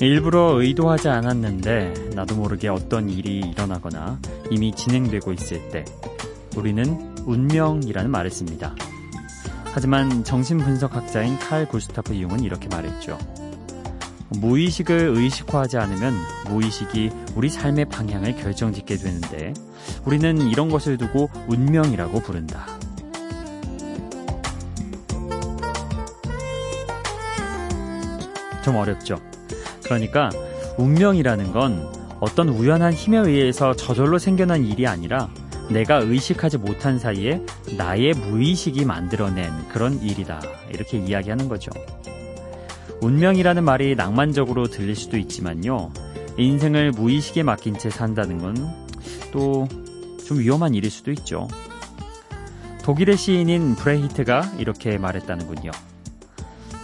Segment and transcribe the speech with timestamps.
[0.00, 5.84] 일부러 의도하지 않았는데 나도 모르게 어떤 일이 일어나거나 이미 진행되고 있을 때
[6.56, 8.76] 우리는 운명이라는 말을 씁니다.
[9.64, 13.18] 하지만 정신분석학자인 칼 구스타프 융은 이렇게 말했죠.
[14.40, 16.14] 무의식을 의식화하지 않으면
[16.48, 19.52] 무의식이 우리 삶의 방향을 결정짓게 되는데
[20.04, 22.66] 우리는 이런 것을 두고 운명이라고 부른다.
[28.62, 29.18] 좀 어렵죠.
[29.88, 30.30] 그러니까
[30.76, 31.88] 운명이라는 건
[32.20, 35.28] 어떤 우연한 힘에 의해서 저절로 생겨난 일이 아니라
[35.70, 37.42] 내가 의식하지 못한 사이에
[37.76, 40.40] 나의 무의식이 만들어낸 그런 일이다.
[40.70, 41.70] 이렇게 이야기하는 거죠.
[43.00, 45.92] 운명이라는 말이 낭만적으로 들릴 수도 있지만요.
[46.36, 48.88] 인생을 무의식에 맡긴 채 산다는 건
[49.30, 49.68] 또
[50.28, 51.48] 좀 위험한 일일 수도 있죠.
[52.84, 55.70] 독일의 시인인 브레히트가 이렇게 말했다는군요.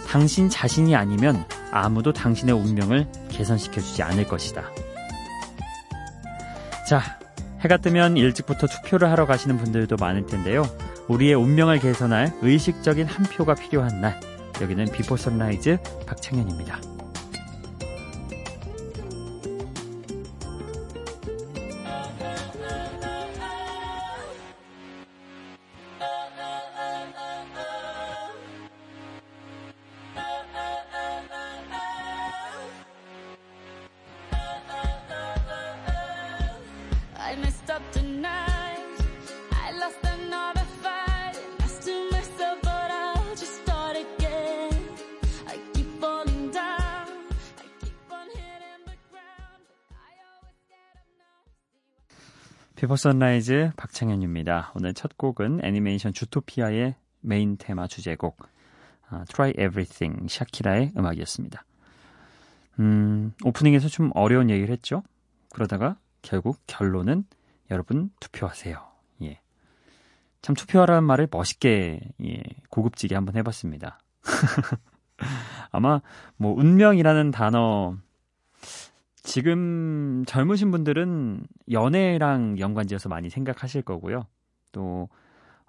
[0.07, 4.63] 당신 자신이 아니면 아무도 당신의 운명을 개선시켜주지 않을 것이다.
[6.87, 7.01] 자,
[7.59, 10.63] 해가 뜨면 일찍부터 투표를 하러 가시는 분들도 많을 텐데요.
[11.09, 14.19] 우리의 운명을 개선할 의식적인 한 표가 필요한 날.
[14.61, 16.94] 여기는 비포 선라이즈 박창현입니다.
[52.95, 54.71] 비포 선라이즈 박창현입니다.
[54.73, 58.37] 오늘 첫 곡은 애니메이션 주토피아의 메인 테마 주제곡
[59.09, 61.65] 아, Try Everything 샤키라의 음악이었습니다.
[62.79, 65.03] 음, 오프닝에서 좀 어려운 얘기를 했죠.
[65.51, 67.25] 그러다가 결국 결론은
[67.69, 68.81] 여러분 투표하세요.
[69.23, 69.41] 예.
[70.41, 73.99] 참 투표하라는 말을 멋있게 예, 고급지게 한번 해봤습니다.
[75.71, 76.01] 아마
[76.37, 77.97] 뭐 운명이라는 단어
[79.25, 84.27] 지금 젊으신 분들은 연애랑 연관지어서 많이 생각하실 거고요.
[84.71, 85.09] 또,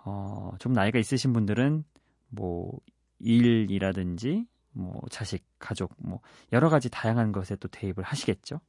[0.04, 1.82] 어, 좀 나이가 있으신 분들은
[2.28, 2.78] 뭐,
[3.18, 6.20] 일이라든지, 뭐, 자식, 가족, 뭐,
[6.52, 8.60] 여러 가지 다양한 것에 또 대입을 하시겠죠.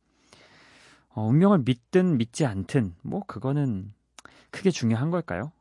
[1.09, 3.93] 어, 운명을 믿든 믿지 않든, 뭐, 그거는
[4.51, 5.51] 크게 중요한 걸까요?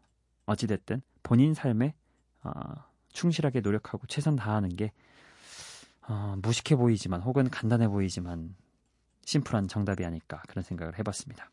[0.47, 1.95] 어찌됐든, 본인 삶에,
[2.45, 2.53] 어,
[3.13, 4.93] 충실하게 노력하고 최선 다하는 게,
[6.09, 8.55] 어, 무식해 보이지만, 혹은 간단해 보이지만,
[9.27, 11.51] 심플한 정답이 아닐까 그런 생각을 해봤습니다.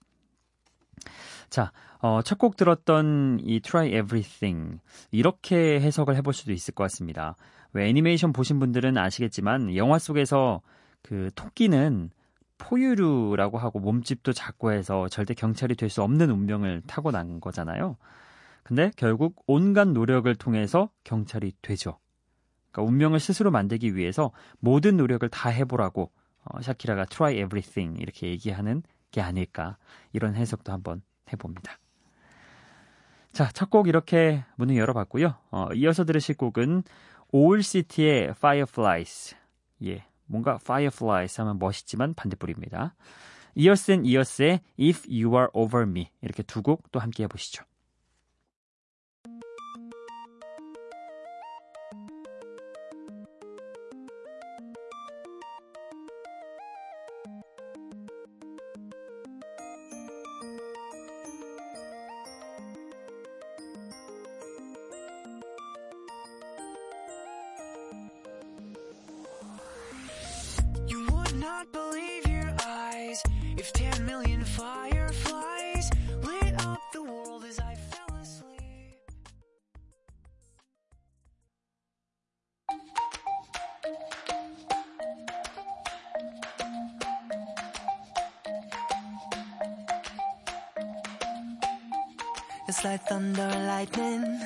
[1.50, 4.80] 자, 어, 첫 곡 들었던 이 Try Everything
[5.12, 7.36] 이렇게 해석을 해볼 수도 있을 것 같습니다.
[7.74, 10.62] 왜 애니메이션 보신 분들은 아시겠지만 영화 속에서
[11.02, 12.12] 그 토끼는
[12.60, 17.98] 포유류라고 하고 몸집도 작고 해서 절대 경찰이 될 수 없는 운명을 타고난 거잖아요.
[18.64, 22.00] 근데 결국 온갖 노력을 통해서 경찰이 되죠.
[22.72, 26.12] 그러니까 운명을 스스로 만들기 위해서 모든 노력을 다 해보라고
[26.46, 29.78] 어, 샤키라가 try everything 이렇게 얘기하는 게 아닐까
[30.12, 31.78] 이런 해석도 한번 해봅니다.
[33.32, 35.36] 자, 첫 곡 이렇게 문을 열어봤고요.
[35.52, 36.84] 어, 이어서 들으실 곡은
[37.32, 39.36] 올시티의 Fireflies.
[39.86, 42.96] 예, 뭔가 Fireflies 하면 멋있지만 반대뿔입니다.
[43.58, 47.64] And Years의 If You Are Over Me 이렇게 두 곡 또 함께 해보시죠.
[92.83, 94.41] It's like thunder and lightning.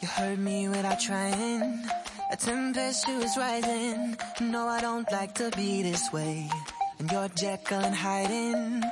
[0.00, 1.84] You heard me without trying.
[2.30, 4.16] A tempestuous rising.
[4.40, 6.48] No, I don't like to be this way.
[6.98, 8.82] And you're Jekyll and hiding.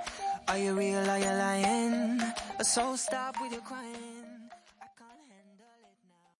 [0.49, 1.09] Are you real?
[1.09, 2.21] Are you lying?
[2.63, 4.51] So stop with your crying.
[4.81, 6.35] I can't handle it now.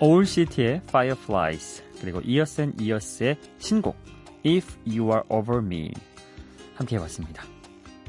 [0.00, 2.19] 올시티의 Fireflies 그리고
[2.59, 3.95] and Years의 신곡
[4.45, 5.89] If You Are Over Me
[6.75, 7.45] 함께 해봤습니다.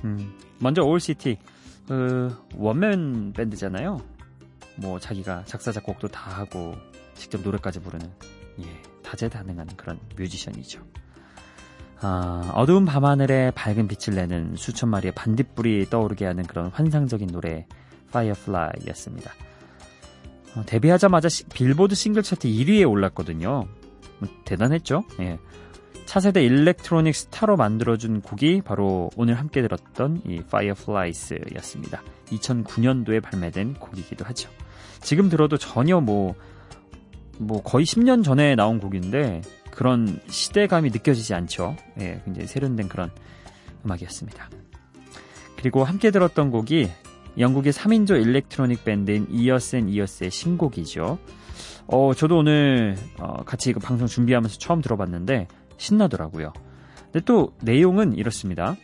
[0.03, 1.39] 음, 먼저 올시티
[1.87, 4.01] 그 원맨 밴드잖아요.
[4.77, 6.75] 뭐 자기가 작사 작곡도 다 하고
[7.15, 8.11] 직접 노래까지 부르는
[8.63, 10.83] 예, 다재다능한 그런 뮤지션이죠.
[12.01, 17.69] 아, 어두운 밤하늘에 밝은 빛을 내는 수천 마리의 반딧불이 떠오르게 하는 그런 환상적인 노래
[18.09, 19.31] Firefly였습니다.
[20.57, 23.69] 어, 데뷔하자마자 시, 빌보드 싱글 차트 1위에 올랐거든요.
[24.19, 25.05] 뭐, 대단했죠?
[25.21, 25.39] 예.
[26.07, 32.03] 차세대 일렉트로닉 스타로 만들어준 곡이 바로 오늘 함께 들었던 이 Fireflies였습니다.
[32.27, 34.51] 2009년도에 발매된 곡이기도 하죠.
[35.01, 36.35] 지금 들어도 전혀 뭐,
[37.39, 39.41] 뭐 거의 10년 전에 나온 곡인데
[39.71, 41.77] 그런 시대감이 느껴지지 않죠.
[42.01, 43.11] 예, 굉장히 세련된 그런
[43.85, 44.51] 음악이었습니다.
[45.57, 46.91] 그리고 함께 들었던 곡이
[47.39, 51.19] 영국의 3인조 일렉트로닉 밴드인 이어스 앤 이어스의 신곡이죠.
[51.87, 56.53] 어, 저도 오늘 어, 같이 그 방송 준비하면서 처음 들어봤는데 신나더라고요.
[57.13, 58.77] 근데 또 내용은 이렇습니다.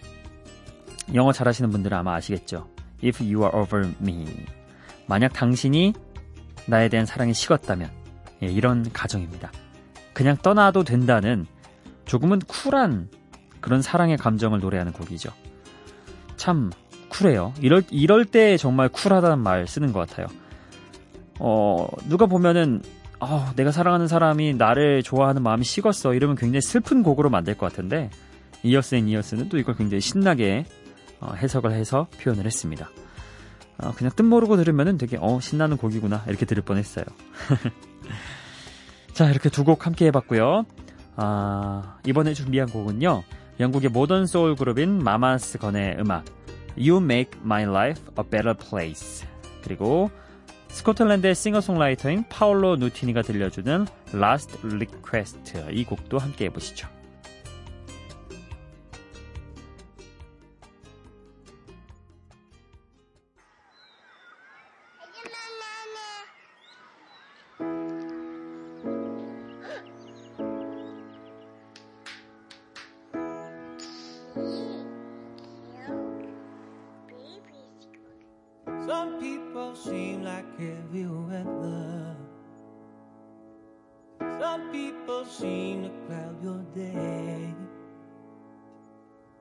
[1.15, 2.69] 영어 잘하시는 분들은 아마 아시겠죠.
[3.03, 4.27] If you are over me.
[5.07, 5.95] 만약 당신이
[6.67, 7.91] 나에 대한 사랑이 식었다면
[8.43, 9.51] 예, 이런 가정입니다.
[10.13, 11.47] 그냥 떠나도 된다는
[12.05, 13.09] 조금은 쿨한
[13.61, 15.31] 그런 사랑의 감정을 노래하는 곡이죠.
[16.37, 16.71] 참
[17.09, 17.53] 쿨해요.
[17.61, 20.27] 이럴 이럴 때 정말 쿨하다는 말 쓰는 것 같아요.
[21.41, 22.83] 어 누가 보면은
[23.21, 28.11] 어, 내가 사랑하는 사람이 나를 좋아하는 마음이 식었어 이러면 굉장히 슬픈 곡으로 만들 것 같은데
[28.63, 30.65] 이어스 앤 이어스는 또 이걸 굉장히 신나게
[31.21, 32.89] 어, 해석을 해서 표현을 했습니다.
[33.79, 37.05] 어, 그냥 뜻 모르고 들으면 되게 어 신나는 곡이구나 이렇게 들을 뻔했어요.
[39.13, 40.65] 자 이렇게 두 곡 함께 해봤고요.
[41.17, 43.23] 아, 이번에 준비한 곡은요.
[43.59, 46.25] 영국의 모던 소울 그룹인 마마스 건의 음악
[46.79, 49.29] You Make My Life a Better Place
[49.63, 50.11] 그리고
[50.71, 57.00] 스코틀랜드의 싱어송라이터인 파울로 누티니가 들려주는 Last Request 이 곡도 함께 해보시죠.
[80.41, 82.17] Seem like heavy weather.
[84.41, 87.55] Some people seem to cloud your day.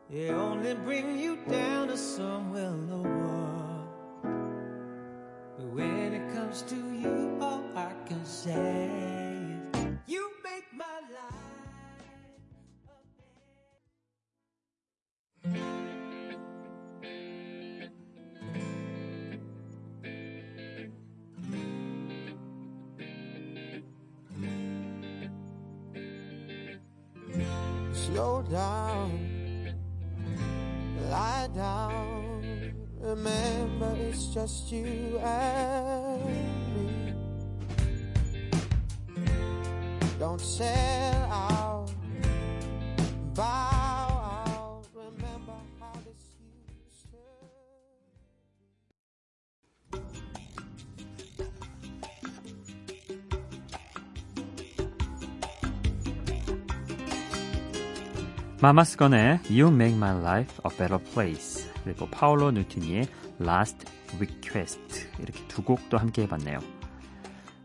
[0.09, 2.71] They only bring you down to somewhere
[28.11, 29.75] Slow down,
[31.11, 32.73] lie down.
[32.99, 36.23] Remember, it's just you and
[36.75, 37.13] me.
[40.17, 41.91] Don't sell out,
[43.35, 43.68] bow
[58.61, 63.07] 마마스건의 You Make My Life a Better Place 그리고 파울로 누티니의
[63.41, 63.85] Last
[64.15, 66.59] Request 이렇게 두 곡도 함께 해봤네요.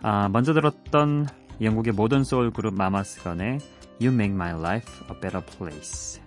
[0.02, 1.26] 아, 먼저 들었던
[1.60, 3.58] 영국의 모던 소울 그룹 마마스건의
[4.00, 6.22] You Make My Life a Better Place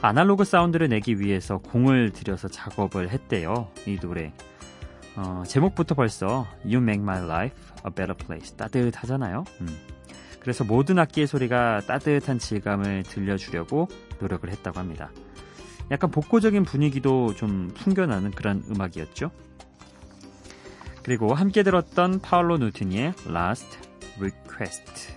[0.00, 3.68] 아날로그 사운드를 내기 위해서 공을 들여서 작업을 했대요.
[3.86, 4.32] 이 노래.
[5.16, 9.44] 어, 제목부터 벌써 You Make My Life a Better Place 따뜻하잖아요.
[9.60, 9.91] 음.
[10.42, 13.86] 그래서 모든 악기의 소리가 따뜻한 질감을 들려주려고
[14.18, 15.12] 노력을 했다고 합니다.
[15.92, 19.30] 약간 복고적인 분위기도 좀 풍겨나는 그런 음악이었죠.
[21.04, 23.78] 그리고 함께 들었던 파울로 누티니의 Last
[24.18, 25.14] Request.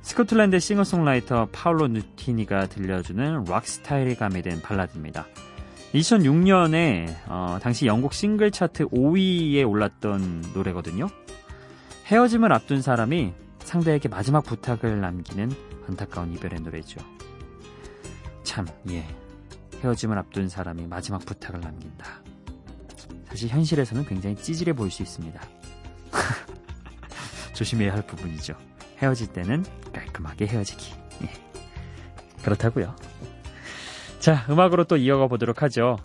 [0.00, 5.26] 스코틀랜드 싱어송라이터 파울로 누티니가 들려주는 락 스타일이 가미된 발라드입니다.
[5.92, 11.08] 2006년에 어, 당시 영국 싱글 차트 5위에 올랐던 노래거든요.
[12.06, 15.50] 헤어짐을 앞둔 사람이 상대에게 마지막 부탁을 남기는
[15.88, 17.00] 안타까운 이별의 노래죠.
[18.44, 19.04] 참, 예.
[19.82, 22.22] 헤어짐을 앞둔 사람이 마지막 부탁을 남긴다.
[23.28, 25.40] 사실 현실에서는 굉장히 찌질해 보일 수 있습니다.
[27.54, 28.54] 조심해야 할 부분이죠.
[28.98, 30.94] 헤어질 때는 깔끔하게 헤어지기.
[31.24, 31.32] 예.
[32.42, 32.94] 그렇다고요.
[34.20, 35.98] 자, 음악으로 또 이어가 보도록 하죠.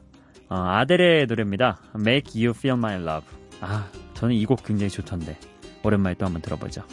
[0.50, 1.80] 어, 아델의 노래입니다.
[1.96, 3.28] Make You Feel My Love.
[3.62, 5.38] 아, 저는 이 곡 굉장히 좋던데.
[5.84, 6.84] 오랜만에 또 한번 들어보죠.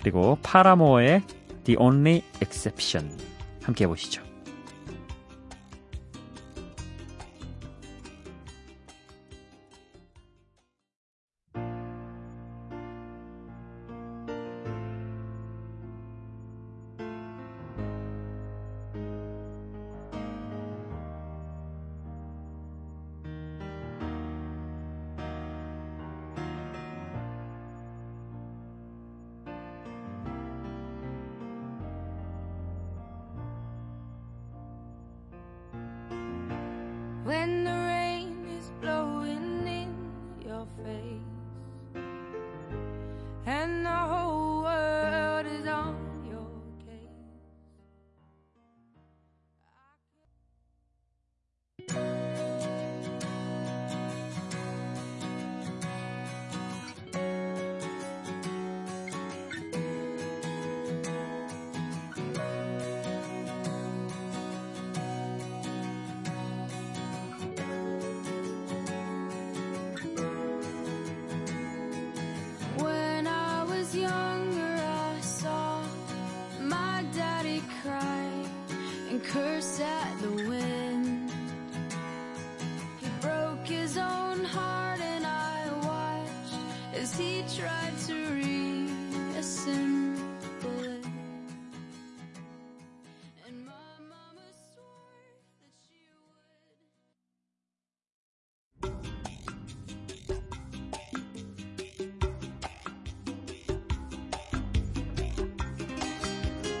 [0.00, 1.22] 그리고 파라모어의
[1.64, 3.18] The Only Exception
[3.62, 4.29] 함께 해보시죠.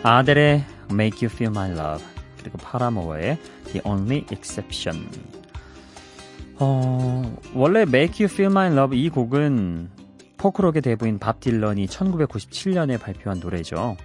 [0.02, 2.04] 아델의 Make You Feel My Love
[2.38, 5.06] 그리고 파라모어의 The Only Exception
[6.58, 9.90] 어, 원래 Make You Feel My Love 이 곡은
[10.38, 13.96] 포크록의 대부인 밥 딜런이 1997년에 발표한 노래죠.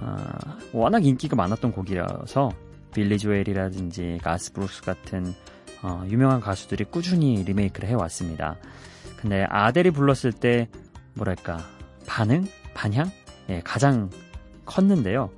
[0.00, 2.50] 아, 워낙 인기가 많았던 곡이라서
[2.92, 5.32] 빌리 조엘이라든지 가스 브룩스 같은
[5.82, 8.56] 어, 유명한 가수들이 꾸준히 리메이크를 해왔습니다.
[9.16, 10.68] 근데 아델이 불렀을 때
[11.14, 11.60] 뭐랄까
[12.06, 12.46] 반응?
[12.74, 13.10] 반향?
[13.48, 14.10] 예, 가장
[14.64, 15.30] 컸는데요.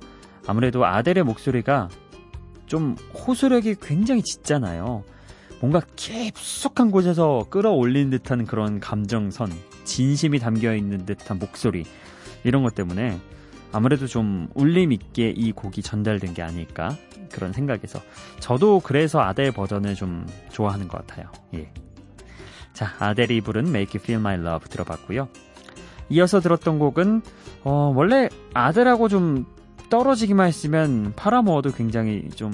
[0.45, 1.89] 아무래도 아델의 목소리가
[2.65, 5.03] 좀 호소력이 굉장히 짙잖아요.
[5.59, 9.51] 뭔가 깊숙한 곳에서 끌어올린 듯한 그런 감정선,
[9.85, 11.85] 진심이 담겨 있는 듯한 목소리
[12.43, 13.19] 이런 것 때문에
[13.71, 16.95] 아무래도 좀 울림 있게 이 곡이 전달된 게 아닐까
[17.31, 17.99] 그런 생각에서
[18.39, 21.31] 저도 그래서 아델 버전을 좀 좋아하는 것 같아요.
[21.55, 21.71] 예.
[22.73, 25.27] 자, 아델이 부른 Make You Feel My Love 들어봤고요.
[26.09, 27.21] 이어서 들었던 곡은
[27.63, 29.45] 어, 원래 아델하고 좀
[29.89, 32.51] 떨어지기만 했으면 파라모어도 굉장히 좀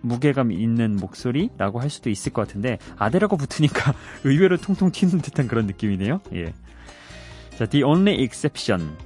[0.00, 3.94] 무게감 있는 목소리라고 할 수도 있을 것 같은데 아델하고 붙으니까
[4.24, 6.20] 의외로 통통 튀는 듯한 그런 느낌이네요.
[6.34, 6.52] 예.
[7.56, 8.96] 자, The Only Exception.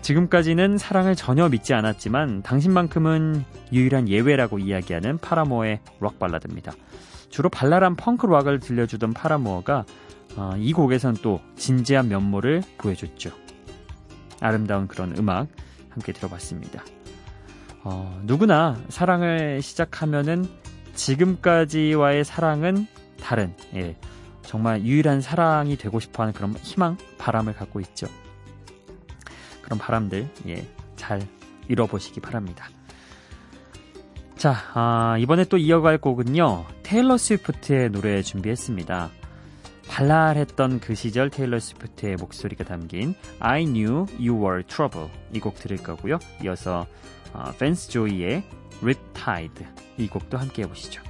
[0.00, 6.72] 지금까지는 사랑을 전혀 믿지 않았지만 당신만큼은 유일한 예외라고 이야기하는 파라모어의 록 발라드입니다.
[7.28, 9.84] 주로 발랄한 펑크 락을 들려주던 파라모어가
[10.36, 13.30] 어, 이 곡에선 또 진지한 면모를 보여줬죠.
[14.40, 15.48] 아름다운 그런 음악
[15.90, 16.84] 함께 들어봤습니다.
[17.84, 20.48] 어, 누구나 사랑을 시작하면은
[20.94, 22.86] 지금까지와의 사랑은
[23.20, 23.96] 다른, 예,
[24.42, 28.06] 정말 유일한 사랑이 되고 싶어 하는 그런 희망, 바람을 갖고 있죠.
[29.62, 30.66] 그런 바람들, 예,
[30.96, 31.20] 잘
[31.68, 32.68] 이뤄보시기 바랍니다.
[34.36, 39.10] 자, 아, 이번에 또 이어갈 곡은요, 테일러 스위프트의 노래 준비했습니다.
[39.98, 45.76] 발랄했던 그 시절 테일러 스위프트의 목소리가 담긴 I Knew You Were Trouble 이 곡 들을
[45.76, 46.20] 거고요.
[46.44, 46.86] 이어서
[47.32, 48.44] 어, 펜스 조이의
[48.80, 51.02] Riptide 이 곡도 함께 해보시죠.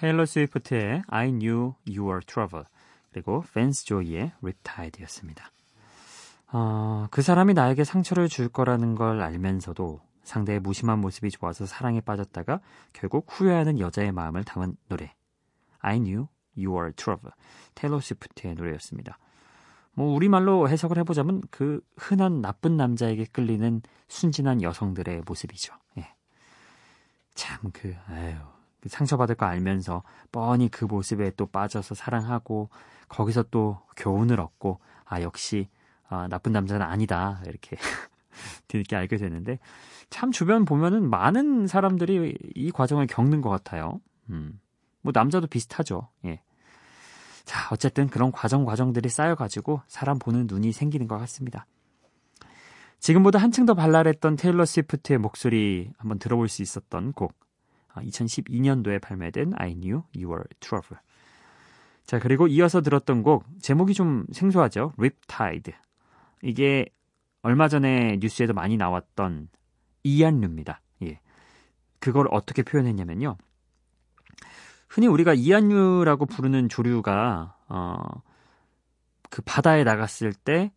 [0.00, 2.64] 테일러 스위프트의 I Knew You Were Trouble
[3.12, 5.52] 그리고 펜스 조이의 Riptide였습니다.
[6.52, 12.60] 어, 그 사람이 나에게 상처를 줄 거라는 걸 알면서도 상대의 무심한 모습이 좋아서 사랑에 빠졌다가
[12.94, 15.14] 결국 후회하는 여자의 마음을 담은 노래
[15.80, 17.34] I Knew You Were Trouble
[17.74, 19.18] 테일러 스위프트의 노래였습니다.
[19.92, 25.74] 뭐 우리말로 해석을 해보자면 그 흔한 나쁜 남자에게 끌리는 순진한 여성들의 모습이죠.
[25.98, 26.08] 예.
[27.34, 32.70] 참 그 아유 그 상처받을 거 알면서 뻔히 그 모습에 또 빠져서 사랑하고
[33.08, 35.68] 거기서 또 교훈을 얻고 아 역시
[36.08, 37.76] 아, 나쁜 남자는 아니다 이렇게
[38.68, 39.58] 뒤늦게 알게 되는데
[40.08, 44.00] 참 주변 보면은 많은 사람들이 이 과정을 겪는 것 같아요.
[44.28, 44.60] 음.
[45.02, 46.08] 뭐 남자도 비슷하죠.
[46.24, 46.42] 예.
[47.44, 51.66] 자 어쨌든 그런 과정 과정들이 쌓여가지고 사람 보는 눈이 생기는 것 같습니다.
[52.98, 57.34] 지금보다 한층 더 발랄했던 테일러 스위프트의 목소리 한번 들어볼 수 있었던 곡
[57.96, 61.00] 2012년도에 발매된 I Knew You Were Trouble.
[62.04, 64.92] 자, 그리고 이어서 들었던 곡, 제목이 좀 생소하죠?
[64.96, 65.74] Riptide.
[66.42, 66.86] 이게
[67.42, 69.48] 얼마 전에 뉴스에도 많이 나왔던
[70.02, 70.80] 이안류입니다.
[71.04, 71.20] 예.
[71.98, 73.36] 그걸 어떻게 표현했냐면요.
[74.88, 78.22] 흔히 우리가 이안류라고 부르는 조류가 어,
[79.30, 80.72] 그 바다에 나갔을 때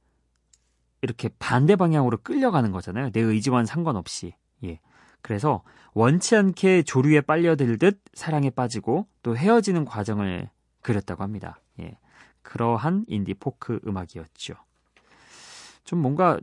[1.01, 3.11] 이렇게 반대 방향으로 끌려가는 거잖아요.
[3.11, 4.35] 내 의지와는 상관없이.
[4.63, 4.79] 예.
[5.23, 5.63] 그래서
[5.93, 10.49] 원치 않게 조류에 빨려들듯 사랑에 빠지고 또 헤어지는 과정을
[10.81, 11.59] 그렸다고 합니다.
[11.79, 11.97] 예.
[12.43, 14.53] 그러한 인디 포크 음악이었죠.
[15.85, 16.39] 좀 뭔가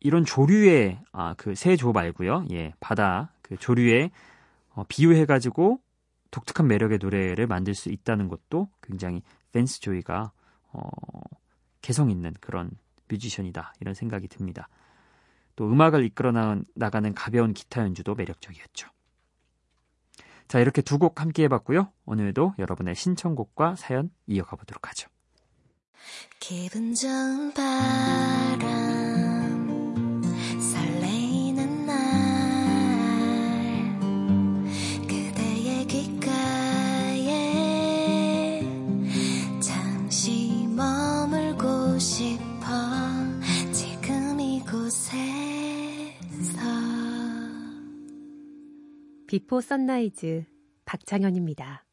[0.00, 2.46] 이런 조류의 아 그 새조 말고요.
[2.52, 2.72] 예.
[2.80, 4.10] 바다 그 조류에
[4.70, 5.78] 어, 비유해 가지고
[6.30, 9.22] 독특한 매력의 노래를 만들 수 있다는 것도 굉장히
[9.52, 10.32] 펜스 조이가
[10.72, 10.88] 어,
[11.82, 12.70] 개성 있는 그런
[13.08, 14.68] 뮤지션이다 이런 생각이 듭니다.
[15.56, 16.32] 또 음악을 이끌어
[16.74, 18.88] 나가는 가벼운 기타 연주도 매력적이었죠.
[20.48, 21.90] 자 이렇게 두 곡 함께 해봤고요.
[22.04, 25.08] 오늘도 여러분의 신청곡과 사연 이어가 보도록 하죠.
[26.40, 28.91] 기분 좋은 바람
[49.32, 50.44] 비포 선라이즈
[50.84, 51.86] 박창현입니다.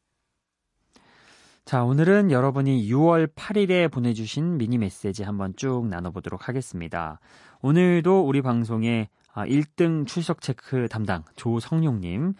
[1.64, 7.18] 자, 오늘은 여러분이 6월 8일에 보내주신 미니 메시지 한번 쭉 나눠보도록 하겠습니다.
[7.62, 12.34] 오늘도 우리 방송의 1등 출석 체크 담당 조성용님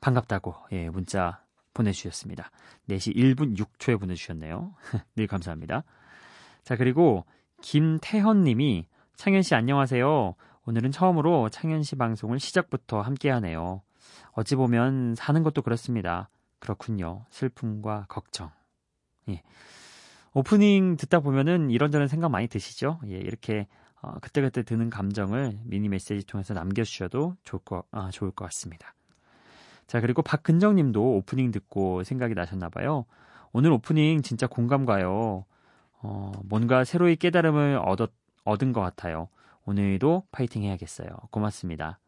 [0.00, 2.52] 반갑다고 예, 문자 보내주셨습니다.
[2.90, 4.72] 4시 1분 6초에 보내주셨네요.
[5.16, 5.82] 늘 감사합니다.
[6.62, 7.26] 자, 그리고
[7.60, 8.86] 김태현님이
[9.16, 10.36] 창현 씨 안녕하세요.
[10.66, 13.82] 오늘은 처음으로 창현 씨 방송을 시작부터 함께 하네요.
[14.32, 16.28] 어찌 보면 사는 것도 그렇습니다.
[16.58, 17.24] 그렇군요.
[17.30, 18.50] 슬픔과 걱정.
[19.28, 19.42] 예.
[20.32, 23.00] 오프닝 듣다 보면은 이런저런 생각 많이 드시죠?
[23.06, 23.66] 예, 이렇게
[24.02, 28.94] 어, 그때그때 드는 감정을 미니 메시지 통해서 남겨주셔도 좋을 거, 아, 좋을 것 같습니다.
[29.86, 33.06] 자, 그리고 박근정 님도 오프닝 듣고 생각이 나셨나봐요.
[33.52, 35.44] 오늘 오프닝 진짜 공감 가요.
[36.02, 38.10] 어, 뭔가 새로이 깨달음을 얻었,
[38.44, 39.28] 얻은 것 같아요.
[39.64, 41.08] 오늘도 파이팅 해야겠어요.
[41.30, 41.98] 고맙습니다.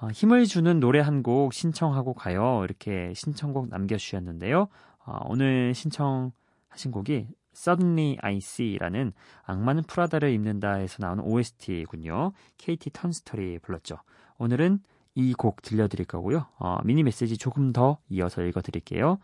[0.00, 2.62] 어, 힘을 주는 노래 한 곡 신청하고 가요.
[2.64, 4.68] 이렇게 신청곡 남겨주셨는데요.
[5.06, 9.12] 어, 오늘 신청하신 곡이 Suddenly I See라는
[9.44, 12.32] 악마는 프라다를 입는다에서 나오는 OST군요.
[12.58, 13.96] KT 턴스터리 불렀죠.
[14.38, 14.80] 오늘은
[15.14, 16.46] 이 곡 들려드릴 거고요.
[16.58, 19.18] 어, 미니 메시지 조금 더 이어서 읽어드릴게요.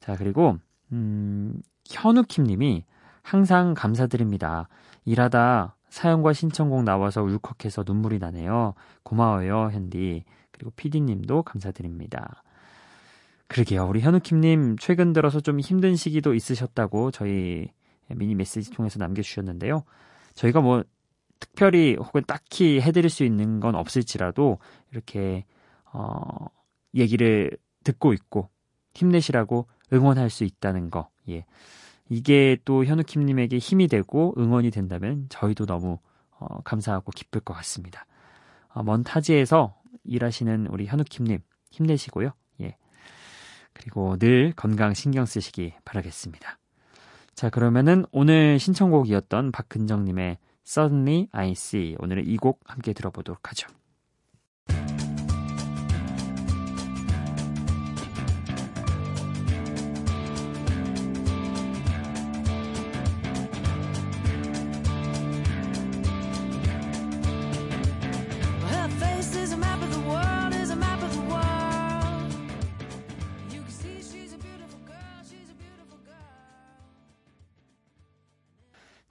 [0.00, 0.56] 자 그리고
[0.92, 2.84] 음, 현우킴님이
[3.22, 4.68] 항상 감사드립니다.
[5.04, 8.74] 일하다 사연과 신청곡 나와서 울컥해서 눈물이 나네요.
[9.02, 10.24] 고마워요, 현디.
[10.50, 12.42] 그리고 피디님도 감사드립니다.
[13.46, 13.86] 그러게요.
[13.88, 17.68] 우리 현우킴님 최근 들어서 좀 힘든 시기도 있으셨다고 저희
[18.08, 19.84] 미니 메시지 통해서 남겨주셨는데요.
[20.34, 20.84] 저희가 뭐
[21.40, 24.58] 특별히 혹은 딱히 해드릴 수 있는 건 없을지라도
[24.92, 25.44] 이렇게
[25.92, 26.46] 어,
[26.94, 28.50] 얘기를 듣고 있고
[28.94, 31.08] 힘내시라고 응원할 수 있다는 거.
[31.28, 31.44] 예.
[32.08, 35.98] 이게 또 현우킴님에게 힘이 되고 응원이 된다면 저희도 너무
[36.38, 38.06] 어, 감사하고 기쁠 것 같습니다.
[38.68, 41.40] 어, 먼 타지에서 일하시는 우리 현우킴님
[41.70, 42.30] 힘내시고요.
[42.62, 42.76] 예.
[43.72, 46.58] 그리고 늘 건강 신경 쓰시기 바라겠습니다.
[47.34, 53.68] 자, 그러면은 오늘 신청곡이었던 박근정님의 Suddenly I See 오늘은 이 곡 함께 들어보도록 하죠.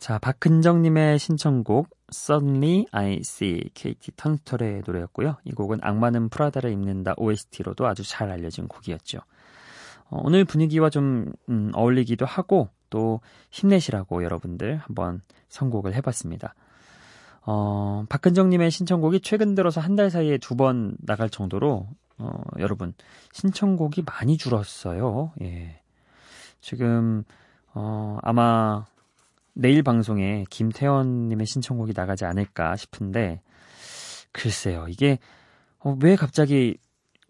[0.08, 5.36] 자, 박근정님의 신청곡 Suddenly I See KT 턴스털의 노래였고요.
[5.43, 9.17] 이 곡은 악마는 프라다를 입는다 OST로도 아주 잘 알려진 곡이었죠.
[10.10, 13.20] 어, 오늘 분위기와 좀 음, 어울리기도 하고 또
[13.52, 16.56] 힘내시라고 여러분들 한번 선곡을 해봤습니다.
[17.46, 21.86] 어, 박근정님의 신청곡이 최근 들어서 한 달 사이에 두 번 나갈 정도로
[22.17, 22.93] 어, 여러분
[23.34, 25.34] 신청곡이 많이 줄었어요.
[25.41, 25.82] 예.
[26.62, 27.26] 지금
[27.74, 28.86] 어, 아마
[29.60, 33.41] 내일 방송에 김태현님의 신청곡이 나가지 않을까 싶은데
[34.32, 35.17] 글쎄요 이게
[35.80, 36.78] 어, 왜 갑자기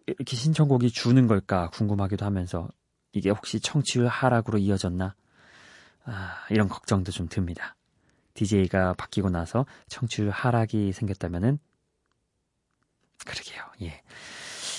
[0.05, 2.67] 이렇게 신청곡이 주는 걸까 궁금하기도 하면서
[3.13, 5.15] 이게 혹시 청취율 하락으로 이어졌나
[6.05, 7.75] 아, 이런 걱정도 좀 듭니다.
[8.33, 11.59] DJ가 바뀌고 나서 청취율 하락이 생겼다면은
[13.25, 13.63] 그러게요.
[13.81, 14.01] 예.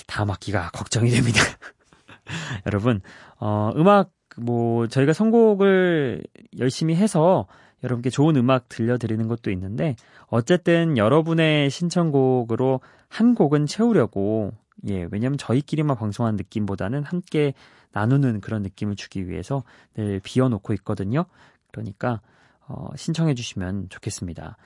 [0.06, 1.40] 다음 학기가 걱정이 됩니다.
[2.66, 3.00] 여러분,
[3.38, 6.22] 어, 음악 뭐 저희가 선곡을
[6.59, 7.46] 열심히 해서
[7.85, 9.96] 여러분께 좋은 음악 들려드리는 것도 있는데
[10.27, 14.53] 어쨌든 여러분의 신청곡으로 한 곡은 채우려고
[14.88, 17.55] 예, 왜냐면 저희끼리만 방송한 느낌보다는 함께
[17.92, 19.62] 나누는 그런 느낌을 주기 위해서
[19.94, 21.24] 늘 비워놓고 있거든요.
[21.72, 22.20] 그러니까
[22.66, 24.57] 어, 신청해 주시면 좋겠습니다.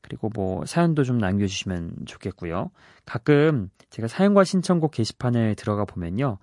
[0.00, 2.70] 그리고 뭐 사연도 좀 남겨주시면 좋겠고요.
[3.06, 6.38] 가끔 제가 사연과 신청곡 게시판에 들어가 보면요.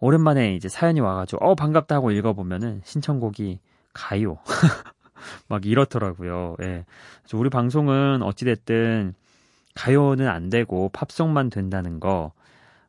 [0.00, 3.60] 오랜만에 이제 사연이 와가지고 어 반갑다 하고 읽어보면은 신청곡이
[3.92, 4.38] 가요.
[5.48, 6.56] 막 이렇더라고요.
[6.62, 6.84] 예.
[7.22, 9.14] 그래서 우리 방송은 어찌됐든
[9.74, 12.32] 가요는 안 되고 팝송만 된다는 거.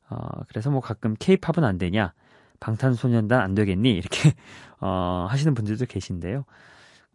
[0.10, 2.13] 어, 그래서 뭐 가끔 케이팝은 안 되냐?
[2.60, 3.91] 방탄소년단 안 되겠니?
[3.91, 4.34] 이렇게,
[4.80, 6.46] 어, 하시는 분들도 계신데요.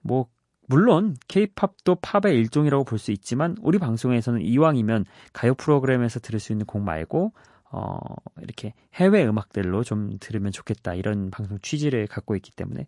[0.02, 0.26] 뭐,
[0.66, 6.66] 물론, 케이팝도 팝의 일종이라고 볼 수 있지만, 우리 방송에서는 이왕이면 가요 프로그램에서 들을 수 있는
[6.66, 7.32] 곡 말고,
[7.70, 7.98] 어,
[8.40, 10.94] 이렇게 해외 음악들로 좀 들으면 좋겠다.
[10.94, 12.86] 이런 방송 취지를 갖고 있기 때문에,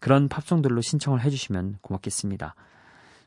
[0.00, 2.54] 그런 팝송들로 신청을 해주시면 고맙겠습니다.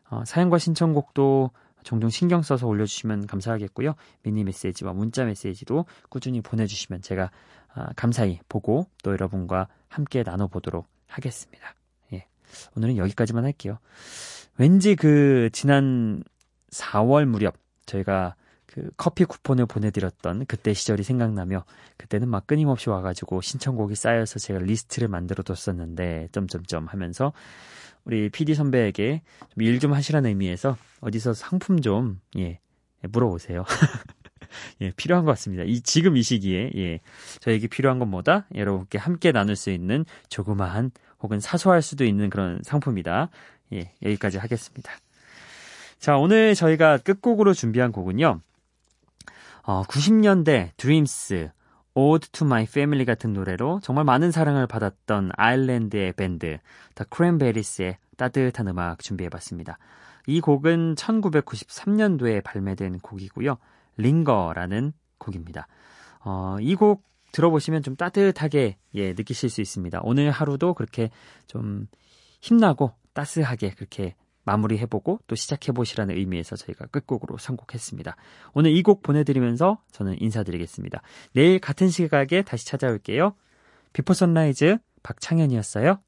[0.10, 1.52] 어, 사연과 신청곡도
[1.84, 3.94] 종종 신경 써서 올려주시면 감사하겠고요.
[4.24, 7.30] 미니 메시지와 문자 메시지도 꾸준히 보내주시면 제가
[7.76, 11.76] 아, 감사히 보고 또 여러분과 함께 나눠보도록 하겠습니다.
[12.14, 12.26] 예.
[12.76, 13.78] 오늘은 여기까지만 할게요.
[14.58, 16.24] 왠지 그 지난
[16.72, 18.36] 4월 무렵 저희가
[18.76, 21.64] 그 커피 쿠폰을 보내드렸던 그때 시절이 생각나며
[21.96, 27.32] 그때는 막 끊임없이 와가지고 신청곡이 쌓여서 제가 리스트를 만들어 뒀었는데 점점점 하면서
[28.04, 29.22] 우리 PD 선배에게
[29.56, 32.60] 일 좀 하시라는 의미에서 어디서 상품 좀, 예,
[33.02, 33.64] 물어보세요.
[34.82, 35.64] 예, 필요한 것 같습니다.
[35.64, 37.00] 이, 지금 이 시기에, 예,
[37.40, 38.46] 저에게 필요한 건 뭐다?
[38.56, 43.30] 여러분께 함께 나눌 수 있는 조그마한 혹은 사소할 수도 있는 그런 상품이다.
[43.72, 44.92] 예, 여기까지 하겠습니다.
[45.98, 48.42] 자, 오늘 저희가 끝곡으로 준비한 곡은요,
[49.66, 51.50] 어, 90년대 드림스,
[51.96, 56.58] Ode to My Family 같은 노래로 정말 많은 사랑을 받았던 아일랜드의 밴드
[56.96, 59.78] The Cranberries의 따뜻한 음악 준비해봤습니다.
[60.28, 63.58] 이 곡은 1993년도에 발매된 곡이고요.
[63.98, 65.68] Linger라는 곡입니다.
[66.24, 70.00] 어, 이 곡 들어보시면 좀 따뜻하게 예, 느끼실 수 있습니다.
[70.04, 71.10] 오늘 하루도 그렇게
[71.48, 71.88] 좀
[72.42, 78.16] 힘나고 따스하게 그렇게 마무리해보고 또 시작해보시라는 의미에서 저희가 끝곡으로 선곡했습니다.
[78.54, 81.02] 오늘 이 곡 보내드리면서 저는 인사드리겠습니다.
[81.34, 83.36] 내일 같은 시각에 다시 찾아올게요.
[83.94, 86.00] Before Sunrise 박창현이었어요.